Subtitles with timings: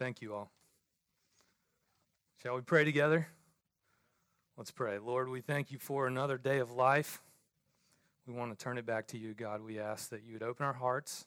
[0.00, 0.50] Thank you all.
[2.42, 3.28] Shall we pray together?
[4.56, 4.98] Let's pray.
[4.98, 7.20] Lord, we thank you for another day of life.
[8.26, 9.60] We want to turn it back to you, God.
[9.60, 11.26] We ask that you would open our hearts.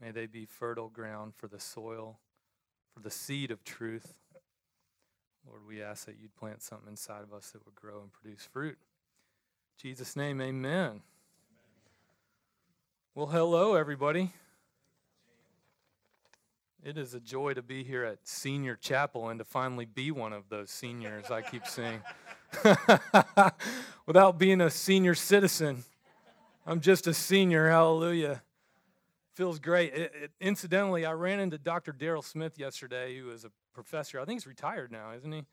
[0.00, 2.20] May they be fertile ground for the soil,
[2.94, 4.14] for the seed of truth.
[5.44, 8.48] Lord, we ask that you'd plant something inside of us that would grow and produce
[8.52, 8.78] fruit.
[8.78, 11.00] In Jesus' name, amen.
[13.16, 14.30] Well, hello, everybody.
[16.82, 20.32] It is a joy to be here at Senior Chapel and to finally be one
[20.32, 22.00] of those seniors I keep saying.
[24.06, 25.84] Without being a senior citizen,
[26.66, 27.68] I'm just a senior.
[27.68, 28.42] Hallelujah.
[29.34, 29.92] Feels great.
[29.92, 31.92] It, it, incidentally, I ran into Dr.
[31.92, 34.18] Daryl Smith yesterday, who is a professor.
[34.18, 35.44] I think he's retired now, isn't he?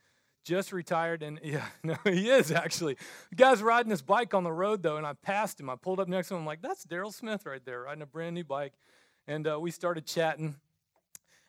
[0.45, 2.95] Just retired, and yeah, no, he is actually.
[3.31, 5.69] The guy's riding his bike on the road though, and I passed him.
[5.69, 6.41] I pulled up next to him.
[6.41, 8.71] I'm like, "That's Daryl Smith right there, riding a brand new bike."
[9.27, 10.55] And uh, we started chatting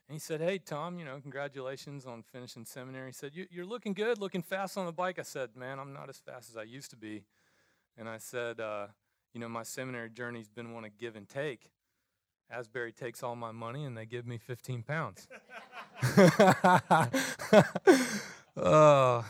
[0.08, 3.08] and he said, Hey, Tom, you know, congratulations on finishing seminary.
[3.08, 5.18] He said, You're looking good, looking fast on the bike.
[5.18, 7.24] I said, Man, I'm not as fast as I used to be.
[7.96, 8.86] And I said, uh,
[9.34, 11.70] You know, my seminary journey's been one of give and take.
[12.50, 15.28] Asbury takes all my money and they give me 15 pounds.
[18.56, 19.26] oh,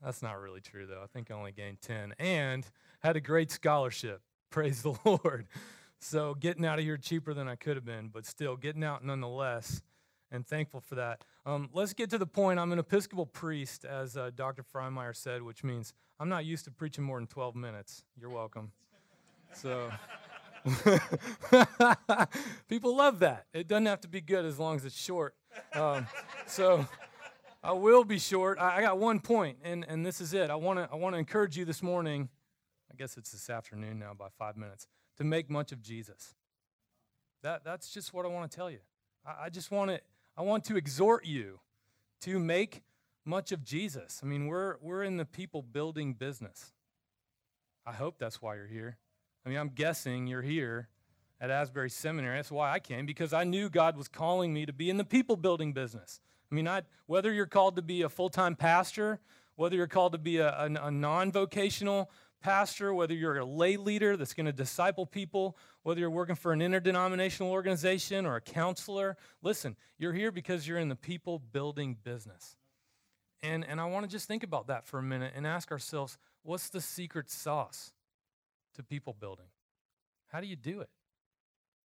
[0.00, 1.00] that's not really true, though.
[1.02, 2.64] I think I only gained 10 and
[3.00, 4.20] had a great scholarship.
[4.50, 5.48] Praise the Lord.
[5.98, 9.04] So getting out of here cheaper than I could have been, but still getting out
[9.04, 9.82] nonetheless
[10.30, 11.24] and thankful for that.
[11.46, 12.58] Um, let's get to the point.
[12.58, 14.62] I'm an Episcopal priest, as uh, Dr.
[14.62, 18.04] Freimeyer said, which means I'm not used to preaching more than 12 minutes.
[18.18, 18.72] You're welcome.
[19.52, 19.90] So,
[22.68, 23.46] people love that.
[23.52, 25.34] It doesn't have to be good as long as it's short.
[25.74, 26.06] Um,
[26.46, 26.86] so,
[27.62, 28.58] I will be short.
[28.58, 30.50] I, I got one point, and, and this is it.
[30.50, 32.28] I want to I want to encourage you this morning.
[32.90, 34.86] I guess it's this afternoon now by five minutes
[35.18, 36.34] to make much of Jesus.
[37.42, 38.78] That that's just what I want to tell you.
[39.26, 40.00] I, I just want to
[40.40, 41.60] I want to exhort you
[42.22, 42.80] to make
[43.26, 44.20] much of Jesus.
[44.22, 46.72] I mean, we're, we're in the people building business.
[47.84, 48.96] I hope that's why you're here.
[49.44, 50.88] I mean, I'm guessing you're here
[51.42, 52.38] at Asbury Seminary.
[52.38, 55.04] That's why I came, because I knew God was calling me to be in the
[55.04, 56.22] people building business.
[56.50, 59.20] I mean, I, whether you're called to be a full time pastor,
[59.56, 63.76] whether you're called to be a, a, a non vocational pastor, whether you're a lay
[63.76, 68.40] leader that's going to disciple people, whether you're working for an interdenominational organization or a
[68.40, 72.56] counselor, listen, you're here because you're in the people building business.
[73.42, 76.18] And, and I want to just think about that for a minute and ask ourselves
[76.42, 77.92] what's the secret sauce
[78.74, 79.46] to people building?
[80.28, 80.90] How do you do it?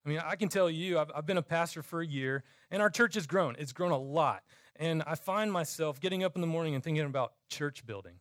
[0.06, 2.81] I mean, I can tell you, I've, I've been a pastor for a year, and
[2.81, 3.56] our church has grown.
[3.58, 4.44] It's grown a lot.
[4.75, 8.16] And I find myself getting up in the morning and thinking about church building.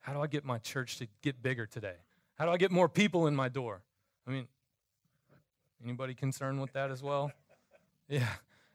[0.00, 1.96] How do I get my church to get bigger today?
[2.34, 3.82] How do I get more people in my door?
[4.26, 4.48] I mean,
[5.84, 7.32] anybody concerned with that as well?
[8.08, 8.26] Yeah.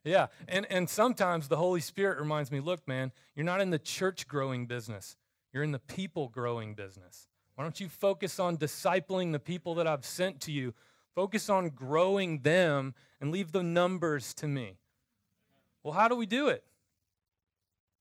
[0.05, 0.27] Yeah.
[0.47, 4.29] And and sometimes the Holy Spirit reminds me, look, man, you're not in the church
[4.29, 5.17] growing business.
[5.51, 7.27] You're in the people growing business.
[7.55, 10.73] Why don't you focus on discipling the people that I've sent to you?
[11.15, 14.77] Focus on growing them and leave the numbers to me.
[15.83, 16.63] Well, how do we do it?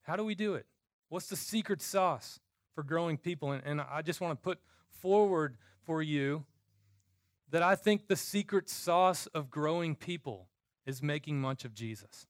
[0.03, 0.67] How do we do it?
[1.09, 2.41] What's the secret sauce?
[2.75, 3.53] For growing people.
[3.53, 4.59] And, and I just want to put
[5.01, 6.45] forward for you
[7.51, 10.49] that I think the secret sauce of growing people
[10.87, 12.27] is making much of Jesus.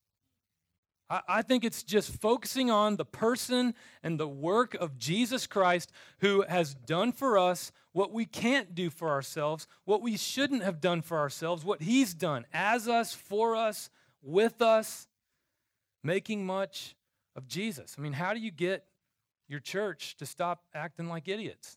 [1.08, 5.92] I, I think it's just focusing on the person and the work of Jesus Christ
[6.18, 10.80] who has done for us what we can't do for ourselves, what we shouldn't have
[10.80, 13.88] done for ourselves, what He's done as us, for us,
[14.22, 15.06] with us,
[16.02, 16.96] making much
[17.36, 17.94] of Jesus.
[17.96, 18.84] I mean, how do you get
[19.48, 21.76] your church to stop acting like idiots.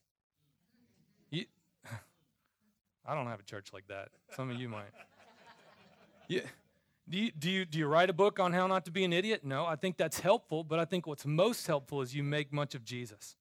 [1.29, 1.45] You,
[3.05, 4.09] I don't have a church like that.
[4.35, 4.91] Some of you might.
[7.09, 9.13] Do, you, do, you, do you write a book on how not to be an
[9.13, 9.45] idiot?
[9.45, 12.75] No, I think that's helpful, but I think what's most helpful is you make much
[12.75, 13.37] of Jesus.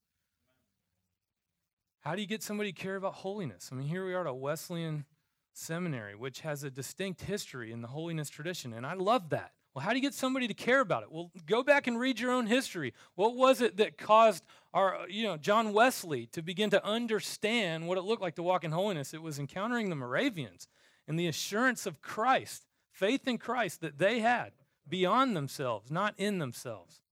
[2.03, 3.71] How do you get somebody to care about holiness?
[3.73, 5.05] I mean, here we are at a Wesleyan
[5.53, 9.56] seminary, which has a distinct history in the holiness tradition, and I love that.
[9.77, 11.13] Well, how do you get somebody to care about it?
[11.13, 12.95] Well, go back and read your own history.
[13.15, 14.43] What was it that caused
[14.73, 18.43] our, uh, you know, John Wesley to begin to understand what it looked like to
[18.43, 19.13] walk in holiness?
[19.13, 20.67] It was encountering the Moravians
[21.07, 24.53] and the assurance of Christ, faith in Christ that they had
[24.89, 27.03] beyond themselves, not in themselves,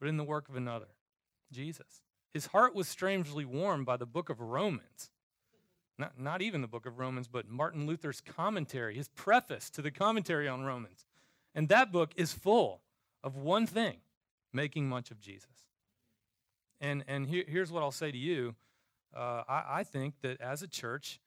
[0.00, 0.94] but in the work of another,
[1.52, 2.00] Jesus.
[2.32, 5.10] His heart was strangely warmed by the book of Romans.
[5.98, 9.90] Not, not even the book of Romans, but Martin Luther's commentary, his preface to the
[9.90, 11.04] commentary on Romans.
[11.54, 12.80] And that book is full
[13.22, 13.98] of one thing
[14.52, 15.50] making much of Jesus.
[16.80, 18.54] And, and here, here's what I'll say to you
[19.16, 21.20] uh, I, I think that as a church,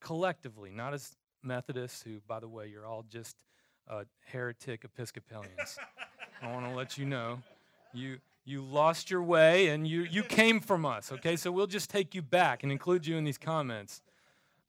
[0.00, 3.36] collectively, not as Methodists, who, by the way, you're all just
[3.88, 5.78] uh, heretic Episcopalians.
[6.42, 7.42] I want to let you know.
[7.92, 11.36] You, you lost your way and you, you came from us, okay?
[11.36, 14.00] So we'll just take you back and include you in these comments.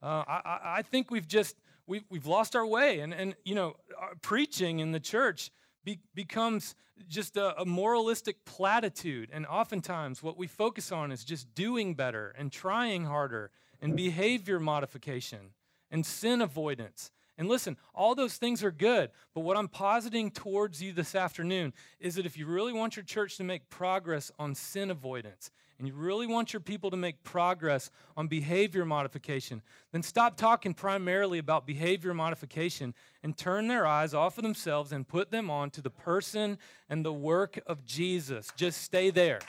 [0.04, 1.56] Uh, I, I think we've just,
[1.88, 3.00] we've, we've lost our way.
[3.00, 3.76] And, and you know,
[4.22, 5.52] preaching in the church
[5.84, 6.76] be, becomes
[7.08, 9.30] just a, a moralistic platitude.
[9.32, 13.52] And oftentimes what we focus on is just doing better and trying harder
[13.82, 15.52] and behavior modification
[15.92, 17.12] and sin avoidance.
[17.38, 21.74] And listen, all those things are good, but what I'm positing towards you this afternoon
[22.00, 25.88] is that if you really want your church to make progress on sin avoidance, and
[25.88, 29.62] you really want your people to make progress on behavior modification,
[29.92, 32.94] then stop talking primarily about behavior modification
[33.24, 36.58] and turn their eyes off of themselves and put them on to the person
[36.90, 38.50] and the work of Jesus.
[38.56, 39.40] Just stay there.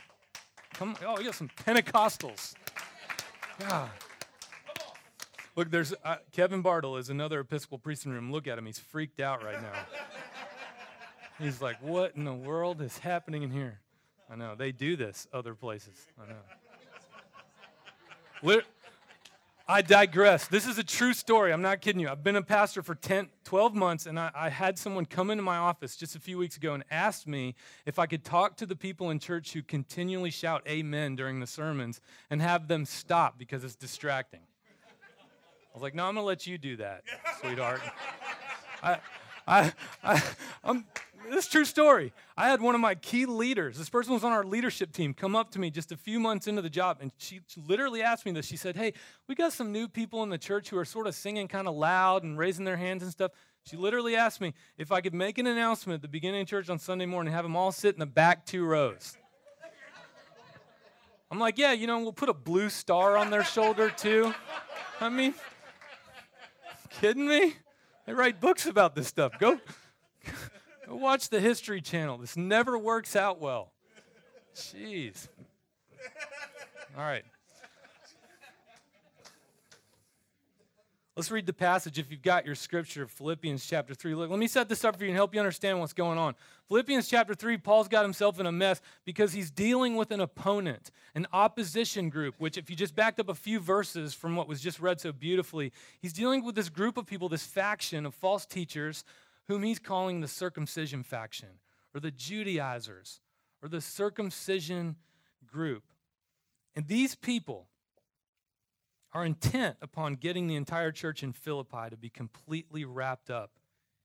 [0.75, 2.55] Come, oh, you got some Pentecostals.
[3.59, 3.91] God.
[5.55, 8.31] Look, there's uh, Kevin Bartle is another Episcopal priest in the room.
[8.31, 9.73] Look at him; he's freaked out right now.
[11.39, 13.81] he's like, "What in the world is happening in here?"
[14.31, 15.95] I know they do this other places.
[16.21, 16.37] I know.
[19.69, 20.47] I digress.
[20.47, 21.53] This is a true story.
[21.53, 22.09] I'm not kidding you.
[22.09, 25.43] I've been a pastor for 10, 12 months, and I, I, had someone come into
[25.43, 28.67] my office just a few weeks ago and asked me if I could talk to
[28.67, 32.01] the people in church who continually shout amen during the sermons
[32.31, 34.43] and have them stop because it's distracting
[35.77, 37.03] I was like, no, I'm going to let you do that,
[37.43, 37.83] sweetheart.
[38.83, 38.99] I,
[39.47, 39.73] I,
[40.03, 40.23] I,
[40.65, 40.87] I'm,
[41.31, 42.13] this is true story.
[42.37, 45.35] I had one of my key leaders, this person was on our leadership team, come
[45.35, 48.33] up to me just a few months into the job, and she, literally asked me
[48.33, 48.47] this.
[48.47, 48.93] She said, Hey,
[49.29, 51.75] we got some new people in the church who are sort of singing kind of
[51.75, 53.33] loud and raising their hands and stuff.
[53.65, 56.69] She literally asked me if I could make an announcement at the beginning of church
[56.69, 59.17] on Sunday morning and have them all sit in the back two rows.
[61.31, 64.33] I'm like, Yeah, you know, we'll put a blue star on their shoulder too.
[65.01, 65.35] I mean,
[67.01, 67.55] kidding me?
[68.07, 69.39] They write books about this stuff.
[69.39, 69.61] Go
[70.89, 72.19] watch the History Channel.
[72.19, 73.73] This never works out well.
[74.55, 75.29] Jeez.
[76.97, 77.25] All right.
[81.17, 84.15] Let's read the passage if you've got your scripture, Philippians chapter 3.
[84.15, 86.35] Look, let me set this up for you and help you understand what's going on.
[86.69, 90.91] Philippians chapter 3, Paul's got himself in a mess because he's dealing with an opponent,
[91.15, 94.61] an opposition group, which, if you just backed up a few verses from what was
[94.61, 95.73] just read so beautifully,
[96.03, 99.03] he's dealing with this group of people, this faction of false teachers,
[99.49, 101.61] whom he's calling the circumcision faction,
[101.95, 103.21] or the Judaizers,
[103.63, 104.97] or the circumcision
[105.47, 105.85] group.
[106.75, 107.69] And these people,
[109.17, 113.53] are intent upon getting the entire church in Philippi to be completely wrapped up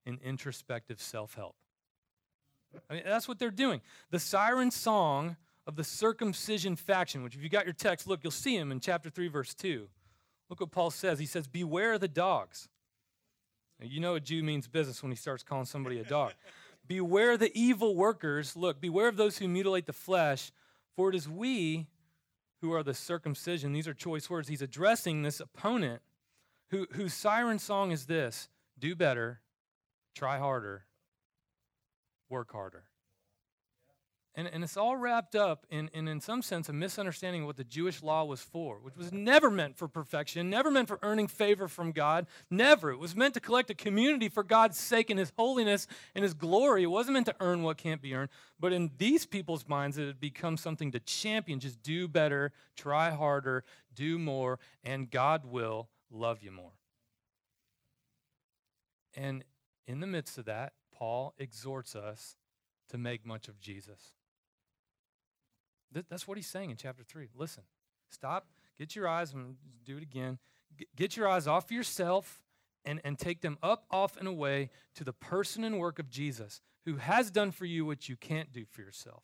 [0.06, 1.58] in introspective self help.
[2.90, 3.82] I mean, that's what they're doing.
[4.12, 5.36] The siren song
[5.68, 8.80] of the circumcision faction, which, if you got your text, look, you'll see him in
[8.80, 9.90] chapter 3, verse 2.
[10.50, 11.20] Look what Paul says.
[11.20, 12.70] He says, Beware the dogs.
[13.82, 16.34] You know a Jew means business when he starts calling somebody a dog.
[16.88, 18.56] beware the evil workers.
[18.56, 20.52] Look, beware of those who mutilate the flesh,
[20.96, 21.88] for it is we
[22.62, 23.74] who are the circumcision.
[23.74, 24.48] These are choice words.
[24.48, 26.02] He's addressing this opponent
[26.70, 29.42] who, whose siren song is this do better,
[30.16, 30.86] try harder,
[32.30, 32.84] work harder.
[34.34, 37.58] And, and it's all wrapped up in, in, in some sense, a misunderstanding of what
[37.58, 41.28] the Jewish law was for, which was never meant for perfection, never meant for earning
[41.28, 42.28] favor from God.
[42.50, 42.92] Never.
[42.92, 45.86] It was meant to collect a community for God's sake and His holiness
[46.16, 46.84] and His glory.
[46.84, 48.30] It wasn't meant to earn what can't be earned.
[48.58, 51.60] But in these people's minds, it had become something to champion.
[51.60, 56.72] Just do better, try harder, do more, and God will love you more.
[59.14, 59.44] And
[59.88, 62.38] in the midst of that, Paul exhorts us
[62.92, 64.14] to make much of Jesus.
[65.92, 67.28] That's what he's saying in chapter 3.
[67.36, 67.64] Listen,
[68.10, 69.56] stop, get your eyes, and
[69.86, 70.38] do it again.
[70.96, 72.42] Get your eyes off yourself
[72.86, 76.62] and, and take them up, off, and away to the person and work of Jesus,
[76.86, 79.24] who has done for you what you can't do for yourself,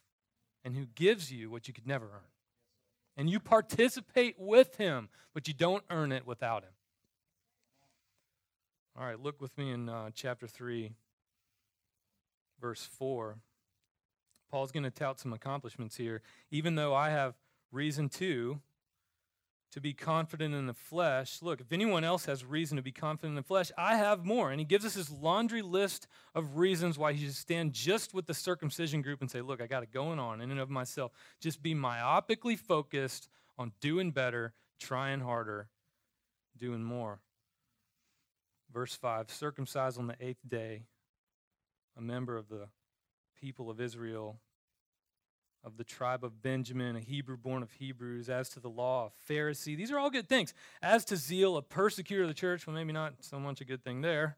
[0.63, 2.31] and who gives you what you could never earn.
[3.15, 6.71] And you participate with him, but you don't earn it without him.
[8.99, 10.91] All right, look with me in uh, chapter 3,
[12.59, 13.37] verse 4.
[14.49, 16.21] Paul's going to tout some accomplishments here.
[16.51, 17.35] Even though I have
[17.71, 18.59] reason to,
[19.71, 21.41] to be confident in the flesh.
[21.41, 24.49] Look, if anyone else has reason to be confident in the flesh, I have more.
[24.51, 28.25] And he gives us this laundry list of reasons why he should stand just with
[28.25, 31.11] the circumcision group and say, Look, I got it going on in and of myself.
[31.41, 33.27] Just be myopically focused
[33.57, 35.69] on doing better, trying harder,
[36.57, 37.19] doing more.
[38.73, 40.83] Verse 5 circumcised on the eighth day,
[41.97, 42.67] a member of the
[43.39, 44.39] people of Israel,
[45.63, 49.31] of the tribe of Benjamin, a Hebrew born of Hebrews, as to the law, a
[49.31, 49.75] Pharisee.
[49.75, 50.53] These are all good things.
[50.81, 53.83] As to zeal, a persecutor of the church, well, maybe not so much a good
[53.83, 54.37] thing there.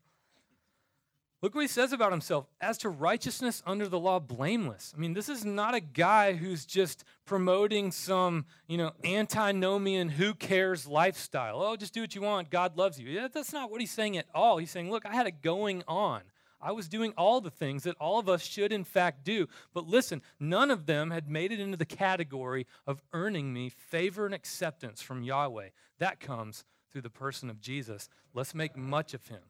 [1.42, 2.48] Look what he says about himself.
[2.60, 4.94] As to righteousness under the law, blameless.
[4.94, 10.34] I mean, this is not a guy who's just promoting some, you know, antinomian, who
[10.34, 11.62] cares lifestyle.
[11.62, 12.50] Oh, just do what you want.
[12.50, 13.30] God loves you.
[13.30, 14.58] That's not what he's saying at all.
[14.58, 16.24] He's saying, look, I had it going on.
[16.62, 19.48] I was doing all the things that all of us should, in fact, do.
[19.74, 24.26] But listen, none of them had made it into the category of earning me favor
[24.26, 25.70] and acceptance from Yahweh.
[26.00, 28.10] That comes through the person of Jesus.
[28.34, 29.42] Let's make much of him.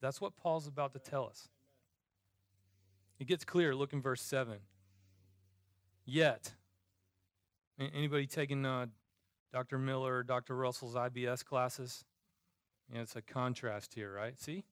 [0.00, 1.48] That's what Paul's about to tell us.
[3.18, 3.74] It gets clear.
[3.74, 4.58] Look in verse 7.
[6.04, 6.52] Yet,
[7.78, 8.86] anybody taking uh,
[9.52, 9.78] Dr.
[9.78, 10.54] Miller Dr.
[10.56, 12.04] Russell's IBS classes?
[12.92, 14.38] It's a contrast here, right?
[14.38, 14.64] See?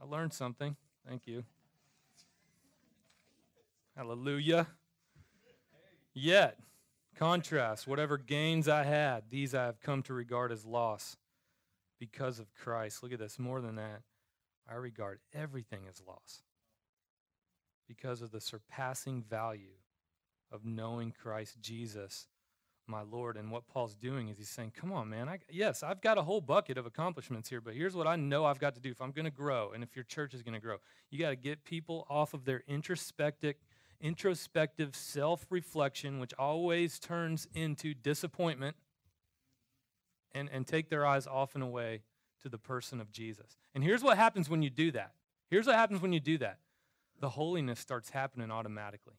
[0.00, 0.76] I learned something.
[1.08, 1.44] Thank you.
[3.96, 4.66] Hallelujah.
[6.12, 6.58] Yet,
[7.16, 11.16] contrast, whatever gains I had, these I have come to regard as loss
[11.98, 13.02] because of Christ.
[13.02, 13.38] Look at this.
[13.38, 14.02] More than that,
[14.68, 16.42] I regard everything as loss
[17.88, 19.78] because of the surpassing value
[20.50, 22.26] of knowing Christ Jesus,
[22.88, 23.36] my Lord.
[23.36, 25.28] And what Paul's doing is he's saying, Come on, man.
[25.28, 28.44] I, yes, I've got a whole bucket of accomplishments here, but here's what I know
[28.44, 30.54] I've got to do if I'm going to grow and if your church is going
[30.54, 30.76] to grow.
[31.10, 33.54] You got to get people off of their introspective,
[34.00, 38.76] introspective self reflection, which always turns into disappointment,
[40.32, 42.02] and, and take their eyes off and away
[42.42, 43.56] to the person of Jesus.
[43.74, 45.12] And here's what happens when you do that.
[45.48, 46.58] Here's what happens when you do that
[47.18, 49.14] the holiness starts happening automatically.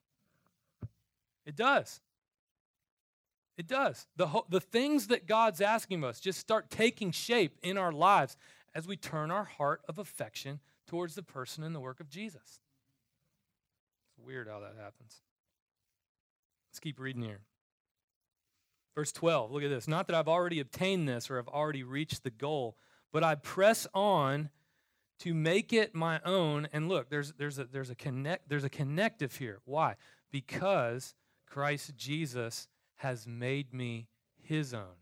[1.46, 2.02] It does.
[3.58, 4.06] It does.
[4.16, 8.38] The, ho- the things that God's asking us just start taking shape in our lives
[8.76, 12.62] as we turn our heart of affection towards the person and the work of Jesus.
[14.10, 15.22] It's weird how that happens.
[16.70, 17.40] Let's keep reading here.
[18.94, 19.88] Verse 12, look at this.
[19.88, 22.78] Not that I've already obtained this or I've already reached the goal,
[23.12, 24.50] but I press on
[25.20, 26.68] to make it my own.
[26.72, 29.60] And look, there's, there's, a, there's, a connect, there's a connective here.
[29.66, 29.96] Why?
[30.32, 31.16] Because
[31.48, 34.08] Christ Jesus has made me
[34.42, 34.98] his own.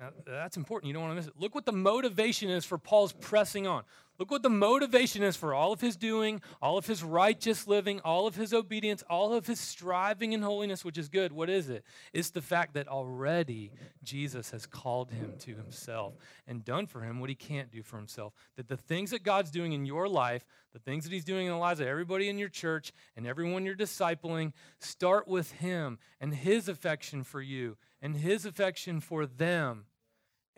[0.00, 0.88] Now, that's important.
[0.88, 1.34] You don't want to miss it.
[1.38, 3.82] Look what the motivation is for Paul's pressing on.
[4.18, 8.00] Look what the motivation is for all of his doing, all of his righteous living,
[8.00, 11.32] all of his obedience, all of his striving in holiness, which is good.
[11.32, 11.84] What is it?
[12.12, 16.14] It's the fact that already Jesus has called him to himself
[16.46, 18.34] and done for him what he can't do for himself.
[18.56, 21.52] That the things that God's doing in your life, the things that he's doing in
[21.52, 26.34] the lives of everybody in your church and everyone you're discipling, start with him and
[26.34, 29.86] his affection for you and his affection for them.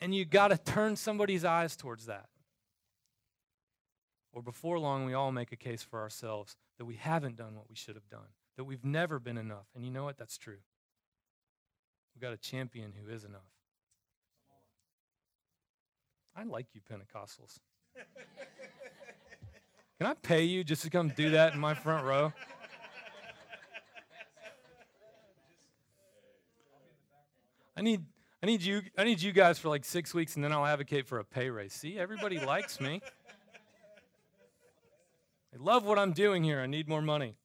[0.03, 2.27] And you got to turn somebody's eyes towards that
[4.33, 7.69] or before long, we all make a case for ourselves that we haven't done what
[7.69, 9.67] we should have done, that we've never been enough.
[9.75, 10.17] And you know what?
[10.17, 10.57] That's true.
[12.15, 13.43] We've got a champion who is enough.
[16.35, 17.59] I like you, Pentecostals.
[19.99, 22.33] Can I pay you just to come do that in my front row?
[27.77, 28.03] I need
[28.43, 31.07] I need you I need you guys for like 6 weeks and then I'll advocate
[31.07, 31.73] for a pay raise.
[31.73, 33.01] See, everybody likes me.
[35.55, 36.61] I love what I'm doing here.
[36.61, 37.37] I need more money.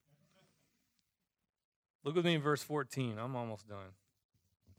[2.04, 3.20] Look with me in verse 14.
[3.20, 3.92] I'm almost done.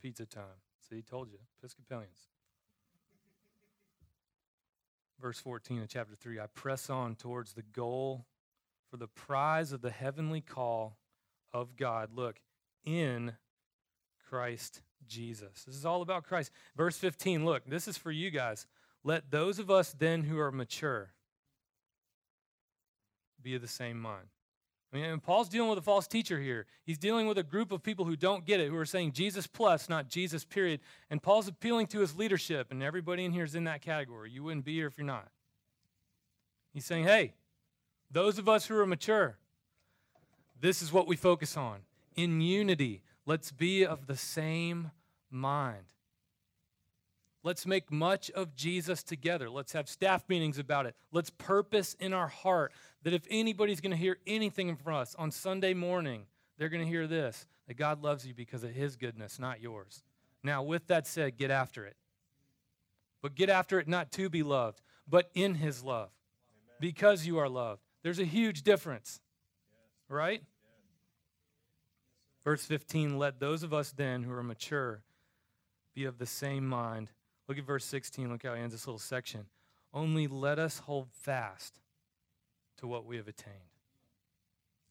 [0.01, 0.45] Pizza time.
[0.89, 1.39] See, told you.
[1.61, 2.29] Episcopalians.
[5.21, 8.25] Verse 14 of chapter 3 I press on towards the goal
[8.91, 10.97] for the prize of the heavenly call
[11.53, 12.11] of God.
[12.15, 12.41] Look,
[12.85, 13.35] in
[14.29, 15.65] Christ Jesus.
[15.65, 16.53] This is all about Christ.
[16.77, 18.67] Verse 15, look, this is for you guys.
[19.05, 21.13] Let those of us then who are mature
[23.43, 24.27] be of the same mind.
[24.93, 26.67] I mean, Paul's dealing with a false teacher here.
[26.85, 29.47] He's dealing with a group of people who don't get it, who are saying Jesus
[29.47, 30.81] plus, not Jesus period.
[31.11, 34.31] And Paul's appealing to his leadership, and everybody in here is in that category.
[34.31, 35.29] You wouldn't be here if you're not.
[36.73, 37.35] He's saying, hey,
[38.11, 39.37] those of us who are mature,
[40.59, 41.81] this is what we focus on.
[42.17, 44.91] In unity, let's be of the same
[45.31, 45.85] mind.
[47.45, 49.49] Let's make much of Jesus together.
[49.49, 50.97] Let's have staff meetings about it.
[51.13, 52.73] Let's purpose in our heart
[53.05, 56.27] that if anybody's going to hear anything from us on Sunday morning,
[56.59, 60.03] they're going to hear this that God loves you because of his goodness, not yours.
[60.43, 61.97] Now, with that said, get after it.
[63.23, 66.11] But get after it not to be loved, but in his love
[66.51, 66.77] Amen.
[66.81, 67.83] because you are loved.
[68.03, 69.21] There's a huge difference,
[70.09, 70.43] right?
[72.45, 75.03] Verse 15 Let those of us then who are mature
[75.99, 77.11] be of the same mind.
[77.49, 78.31] Look at verse 16.
[78.31, 79.47] Look how he ends this little section.
[79.93, 81.81] Only let us hold fast
[82.77, 83.57] to what we have attained.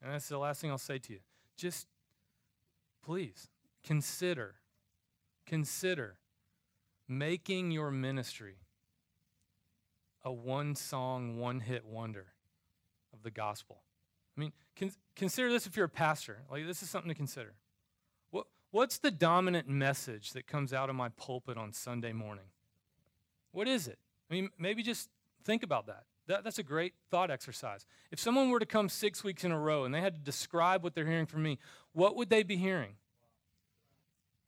[0.01, 1.19] And that's the last thing I'll say to you.
[1.55, 1.87] Just
[3.05, 3.47] please
[3.85, 4.55] consider,
[5.45, 6.17] consider
[7.07, 8.57] making your ministry
[10.25, 12.25] a one song, one hit wonder
[13.13, 13.81] of the gospel.
[14.35, 16.39] I mean, con- consider this if you're a pastor.
[16.51, 17.53] Like, this is something to consider.
[18.31, 22.45] What, what's the dominant message that comes out of my pulpit on Sunday morning?
[23.51, 23.97] What is it?
[24.29, 25.09] I mean, maybe just
[25.43, 26.03] think about that.
[26.27, 26.43] that.
[26.43, 27.85] That's a great thought exercise.
[28.11, 30.83] If someone were to come six weeks in a row and they had to describe
[30.83, 31.57] what they're hearing from me,
[31.93, 32.95] what would they be hearing?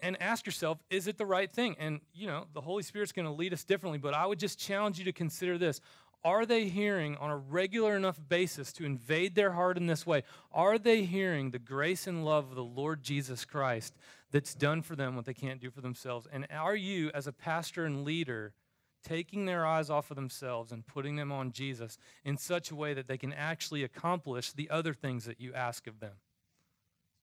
[0.01, 1.75] And ask yourself, is it the right thing?
[1.77, 4.59] And, you know, the Holy Spirit's going to lead us differently, but I would just
[4.59, 5.81] challenge you to consider this.
[6.23, 10.23] Are they hearing on a regular enough basis to invade their heart in this way?
[10.51, 13.95] Are they hearing the grace and love of the Lord Jesus Christ
[14.31, 16.27] that's done for them what they can't do for themselves?
[16.31, 18.53] And are you, as a pastor and leader,
[19.01, 22.93] taking their eyes off of themselves and putting them on Jesus in such a way
[22.93, 26.15] that they can actually accomplish the other things that you ask of them?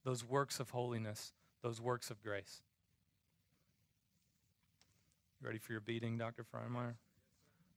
[0.04, 2.62] Those works of holiness, those works of grace.
[5.38, 6.44] You ready for your beating, Dr.
[6.44, 6.94] Freimeyer?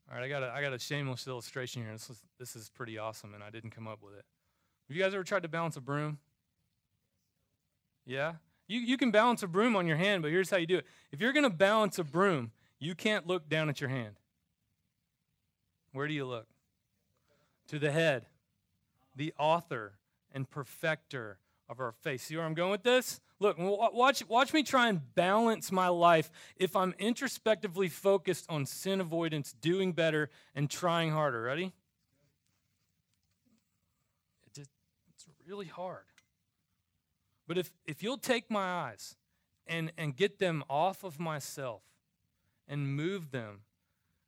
[0.10, 1.92] All right, I got a, I got a shameless illustration here.
[1.92, 4.26] This is, this is pretty awesome, and I didn't come up with it.
[4.88, 6.18] Have you guys ever tried to balance a broom?
[8.06, 8.34] Yeah?
[8.68, 10.86] You, you can balance a broom on your hand, but here's how you do it.
[11.12, 14.16] If you're going to balance a broom, you can't look down at your hand.
[15.92, 16.48] Where do you look?
[17.68, 18.26] To the head,
[19.16, 19.94] the author
[20.32, 21.38] and perfecter
[21.70, 22.22] of our faith.
[22.22, 23.22] See where I'm going with this?
[23.40, 29.00] Look, watch, watch me try and balance my life if I'm introspectively focused on sin
[29.00, 31.42] avoidance, doing better, and trying harder.
[31.42, 31.72] Ready?
[34.48, 34.68] It's
[35.48, 36.04] really hard.
[37.48, 39.16] But if, if you'll take my eyes
[39.66, 41.84] and, and get them off of myself
[42.68, 43.62] and move them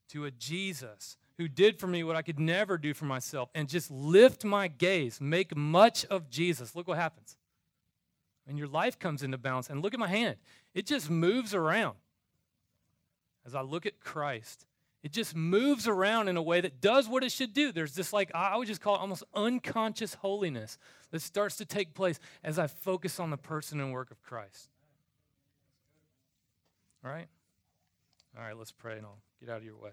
[0.09, 3.67] to a Jesus who did for me what I could never do for myself, and
[3.67, 7.37] just lift my gaze, make much of Jesus, look what happens
[8.47, 9.69] and your life comes into balance.
[9.69, 10.35] And look at my hand,
[10.73, 11.95] it just moves around.
[13.45, 14.65] As I look at Christ,
[15.03, 17.71] it just moves around in a way that does what it should do.
[17.71, 20.77] There's this, like, I would just call it almost unconscious holiness
[21.11, 24.69] that starts to take place as I focus on the person and work of Christ.
[27.03, 27.27] All right?
[28.37, 29.91] All right, let's pray and I'll get out of your way.